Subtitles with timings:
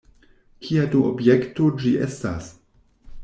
[0.67, 2.51] Kia do objekto ĝi estas?